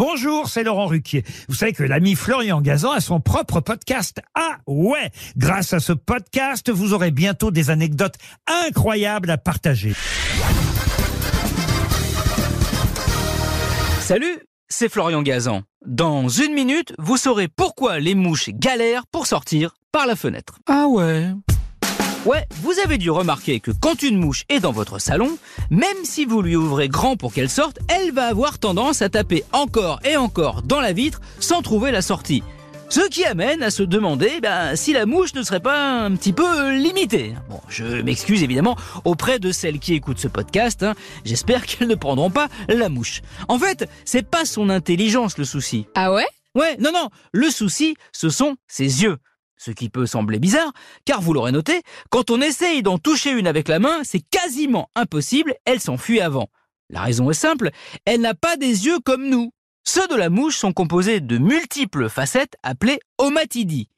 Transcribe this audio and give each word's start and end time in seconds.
Bonjour, 0.00 0.48
c'est 0.48 0.64
Laurent 0.64 0.86
Ruquier. 0.86 1.24
Vous 1.50 1.54
savez 1.54 1.74
que 1.74 1.82
l'ami 1.82 2.14
Florian 2.14 2.62
Gazan 2.62 2.92
a 2.92 3.00
son 3.02 3.20
propre 3.20 3.60
podcast. 3.60 4.22
Ah 4.34 4.56
ouais 4.66 5.10
Grâce 5.36 5.74
à 5.74 5.78
ce 5.78 5.92
podcast, 5.92 6.70
vous 6.70 6.94
aurez 6.94 7.10
bientôt 7.10 7.50
des 7.50 7.68
anecdotes 7.68 8.14
incroyables 8.46 9.28
à 9.28 9.36
partager. 9.36 9.92
Salut, 14.00 14.38
c'est 14.68 14.88
Florian 14.88 15.20
Gazan. 15.20 15.64
Dans 15.84 16.30
une 16.30 16.54
minute, 16.54 16.94
vous 16.98 17.18
saurez 17.18 17.48
pourquoi 17.48 17.98
les 17.98 18.14
mouches 18.14 18.48
galèrent 18.54 19.06
pour 19.12 19.26
sortir 19.26 19.74
par 19.92 20.06
la 20.06 20.16
fenêtre. 20.16 20.60
Ah 20.66 20.86
ouais 20.86 21.26
Ouais, 22.26 22.44
vous 22.62 22.78
avez 22.84 22.98
dû 22.98 23.10
remarquer 23.10 23.60
que 23.60 23.70
quand 23.70 24.02
une 24.02 24.18
mouche 24.18 24.44
est 24.50 24.60
dans 24.60 24.72
votre 24.72 24.98
salon, 24.98 25.38
même 25.70 25.88
si 26.04 26.26
vous 26.26 26.42
lui 26.42 26.54
ouvrez 26.54 26.88
grand 26.88 27.16
pour 27.16 27.32
qu'elle 27.32 27.48
sorte, 27.48 27.78
elle 27.88 28.12
va 28.12 28.26
avoir 28.26 28.58
tendance 28.58 29.00
à 29.00 29.08
taper 29.08 29.42
encore 29.52 30.00
et 30.04 30.16
encore 30.18 30.60
dans 30.62 30.80
la 30.80 30.92
vitre 30.92 31.20
sans 31.40 31.62
trouver 31.62 31.90
la 31.90 32.02
sortie. 32.02 32.42
Ce 32.90 33.08
qui 33.08 33.24
amène 33.24 33.62
à 33.62 33.70
se 33.70 33.82
demander 33.84 34.40
ben, 34.42 34.76
si 34.76 34.92
la 34.92 35.06
mouche 35.06 35.32
ne 35.34 35.42
serait 35.42 35.60
pas 35.60 36.02
un 36.02 36.14
petit 36.16 36.32
peu 36.34 36.72
limitée. 36.76 37.34
Bon, 37.48 37.60
je 37.68 38.02
m'excuse 38.02 38.42
évidemment 38.42 38.76
auprès 39.04 39.38
de 39.38 39.50
celles 39.52 39.78
qui 39.78 39.94
écoutent 39.94 40.18
ce 40.18 40.28
podcast. 40.28 40.82
hein. 40.82 40.94
J'espère 41.24 41.64
qu'elles 41.64 41.88
ne 41.88 41.94
prendront 41.94 42.30
pas 42.30 42.48
la 42.68 42.88
mouche. 42.90 43.22
En 43.48 43.58
fait, 43.58 43.88
c'est 44.04 44.28
pas 44.28 44.44
son 44.44 44.68
intelligence 44.68 45.38
le 45.38 45.44
souci. 45.44 45.86
Ah 45.94 46.12
ouais? 46.12 46.26
Ouais, 46.56 46.76
non, 46.80 46.90
non, 46.92 47.08
le 47.32 47.48
souci, 47.48 47.94
ce 48.12 48.28
sont 48.28 48.56
ses 48.66 49.04
yeux. 49.04 49.16
Ce 49.62 49.72
qui 49.72 49.90
peut 49.90 50.06
sembler 50.06 50.38
bizarre, 50.38 50.72
car 51.04 51.20
vous 51.20 51.34
l'aurez 51.34 51.52
noté, 51.52 51.82
quand 52.08 52.30
on 52.30 52.40
essaye 52.40 52.82
d'en 52.82 52.96
toucher 52.96 53.30
une 53.30 53.46
avec 53.46 53.68
la 53.68 53.78
main, 53.78 54.00
c'est 54.04 54.22
quasiment 54.30 54.88
impossible, 54.94 55.54
elle 55.66 55.80
s'enfuit 55.80 56.22
avant. 56.22 56.48
La 56.88 57.02
raison 57.02 57.30
est 57.30 57.34
simple, 57.34 57.68
elle 58.06 58.22
n'a 58.22 58.32
pas 58.32 58.56
des 58.56 58.86
yeux 58.86 59.00
comme 59.04 59.28
nous. 59.28 59.52
Ceux 59.84 60.08
de 60.08 60.14
la 60.14 60.30
mouche 60.30 60.56
sont 60.56 60.72
composés 60.72 61.20
de 61.20 61.36
multiples 61.36 62.08
facettes 62.08 62.54
appelées 62.62 63.00
omatidie, 63.18 63.90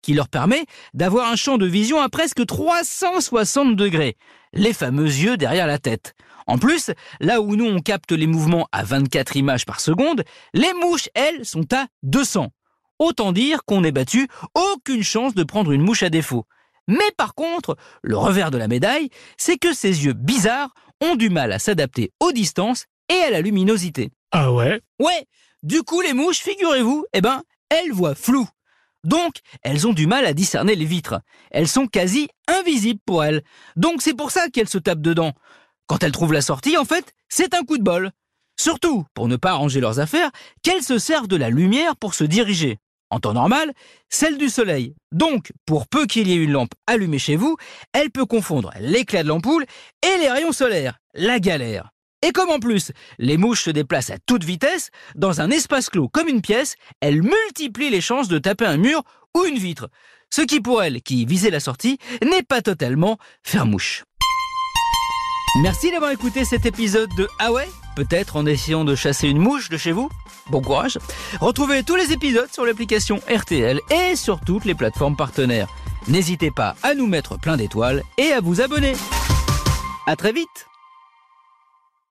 qui 0.00 0.14
leur 0.14 0.30
permet 0.30 0.64
d'avoir 0.94 1.30
un 1.30 1.36
champ 1.36 1.58
de 1.58 1.66
vision 1.66 2.00
à 2.00 2.08
presque 2.08 2.46
360 2.46 3.76
degrés, 3.76 4.16
les 4.54 4.72
fameux 4.72 5.04
yeux 5.04 5.36
derrière 5.36 5.66
la 5.66 5.78
tête. 5.78 6.14
En 6.46 6.56
plus, 6.56 6.92
là 7.20 7.42
où 7.42 7.56
nous 7.56 7.66
on 7.66 7.80
capte 7.80 8.12
les 8.12 8.26
mouvements 8.26 8.68
à 8.72 8.84
24 8.84 9.36
images 9.36 9.66
par 9.66 9.80
seconde, 9.80 10.24
les 10.54 10.72
mouches, 10.72 11.10
elles, 11.12 11.44
sont 11.44 11.70
à 11.74 11.88
200. 12.04 12.50
Autant 13.00 13.32
dire 13.32 13.64
qu'on 13.64 13.80
n'est 13.80 13.92
battu, 13.92 14.28
aucune 14.54 15.02
chance 15.02 15.34
de 15.34 15.42
prendre 15.42 15.72
une 15.72 15.80
mouche 15.80 16.02
à 16.02 16.10
défaut. 16.10 16.46
Mais 16.86 17.10
par 17.16 17.34
contre, 17.34 17.76
le 18.02 18.16
revers 18.16 18.50
de 18.50 18.58
la 18.58 18.68
médaille, 18.68 19.08
c'est 19.38 19.56
que 19.56 19.72
ces 19.72 20.04
yeux 20.04 20.12
bizarres 20.12 20.74
ont 21.00 21.16
du 21.16 21.30
mal 21.30 21.50
à 21.50 21.58
s'adapter 21.58 22.12
aux 22.20 22.30
distances 22.30 22.84
et 23.08 23.22
à 23.22 23.30
la 23.30 23.40
luminosité. 23.40 24.10
Ah 24.32 24.52
ouais? 24.52 24.82
Ouais, 24.98 25.24
du 25.62 25.82
coup 25.82 26.02
les 26.02 26.12
mouches, 26.12 26.40
figurez-vous, 26.40 27.06
eh 27.14 27.22
ben, 27.22 27.42
elles 27.70 27.90
voient 27.90 28.14
flou. 28.14 28.46
Donc, 29.02 29.36
elles 29.62 29.86
ont 29.86 29.94
du 29.94 30.06
mal 30.06 30.26
à 30.26 30.34
discerner 30.34 30.74
les 30.74 30.84
vitres. 30.84 31.22
Elles 31.50 31.68
sont 31.68 31.86
quasi 31.86 32.28
invisibles 32.48 33.00
pour 33.06 33.24
elles. 33.24 33.42
Donc 33.76 34.02
c'est 34.02 34.12
pour 34.12 34.30
ça 34.30 34.50
qu'elles 34.50 34.68
se 34.68 34.76
tapent 34.76 35.00
dedans. 35.00 35.32
Quand 35.86 36.02
elles 36.04 36.12
trouvent 36.12 36.34
la 36.34 36.42
sortie, 36.42 36.76
en 36.76 36.84
fait, 36.84 37.14
c'est 37.30 37.54
un 37.54 37.62
coup 37.62 37.78
de 37.78 37.82
bol. 37.82 38.10
Surtout, 38.58 39.06
pour 39.14 39.26
ne 39.26 39.36
pas 39.36 39.52
arranger 39.52 39.80
leurs 39.80 40.00
affaires, 40.00 40.30
qu'elles 40.62 40.82
se 40.82 40.98
servent 40.98 41.28
de 41.28 41.36
la 41.36 41.48
lumière 41.48 41.96
pour 41.96 42.12
se 42.12 42.24
diriger. 42.24 42.78
En 43.10 43.18
temps 43.18 43.32
normal, 43.32 43.72
celle 44.08 44.38
du 44.38 44.48
soleil. 44.48 44.94
Donc, 45.10 45.52
pour 45.66 45.88
peu 45.88 46.06
qu'il 46.06 46.28
y 46.28 46.32
ait 46.32 46.42
une 46.42 46.52
lampe 46.52 46.74
allumée 46.86 47.18
chez 47.18 47.36
vous, 47.36 47.56
elle 47.92 48.10
peut 48.10 48.26
confondre 48.26 48.72
l'éclat 48.80 49.24
de 49.24 49.28
l'ampoule 49.28 49.64
et 50.02 50.18
les 50.18 50.30
rayons 50.30 50.52
solaires. 50.52 50.98
La 51.14 51.40
galère. 51.40 51.90
Et 52.22 52.32
comme 52.32 52.50
en 52.50 52.58
plus, 52.58 52.92
les 53.18 53.36
mouches 53.36 53.64
se 53.64 53.70
déplacent 53.70 54.10
à 54.10 54.18
toute 54.26 54.44
vitesse, 54.44 54.90
dans 55.16 55.40
un 55.40 55.50
espace 55.50 55.88
clos 55.88 56.08
comme 56.08 56.28
une 56.28 56.42
pièce, 56.42 56.76
elles 57.00 57.22
multiplient 57.22 57.90
les 57.90 58.00
chances 58.00 58.28
de 58.28 58.38
taper 58.38 58.66
un 58.66 58.76
mur 58.76 59.02
ou 59.36 59.44
une 59.44 59.58
vitre. 59.58 59.88
Ce 60.32 60.42
qui 60.42 60.60
pour 60.60 60.82
elles, 60.82 61.02
qui 61.02 61.24
visaient 61.24 61.50
la 61.50 61.60
sortie, 61.60 61.98
n'est 62.22 62.42
pas 62.42 62.62
totalement 62.62 63.18
faire 63.42 63.66
mouche. 63.66 64.04
Merci 65.62 65.90
d'avoir 65.90 66.12
écouté 66.12 66.44
cet 66.44 66.66
épisode 66.66 67.10
de 67.16 67.26
Ah 67.40 67.50
ouais? 67.50 67.68
Peut-être 67.96 68.36
en 68.36 68.46
essayant 68.46 68.84
de 68.84 68.94
chasser 68.94 69.28
une 69.28 69.38
mouche 69.38 69.68
de 69.68 69.76
chez 69.76 69.92
vous 69.92 70.08
Bon 70.50 70.60
courage 70.60 70.98
Retrouvez 71.40 71.82
tous 71.82 71.96
les 71.96 72.12
épisodes 72.12 72.48
sur 72.52 72.64
l'application 72.64 73.20
RTL 73.28 73.80
et 73.90 74.16
sur 74.16 74.40
toutes 74.40 74.64
les 74.64 74.74
plateformes 74.74 75.16
partenaires. 75.16 75.68
N'hésitez 76.08 76.50
pas 76.50 76.74
à 76.82 76.94
nous 76.94 77.06
mettre 77.06 77.38
plein 77.38 77.56
d'étoiles 77.56 78.02
et 78.18 78.32
à 78.32 78.40
vous 78.40 78.60
abonner. 78.60 78.94
À 80.06 80.16
très 80.16 80.32
vite 80.32 80.69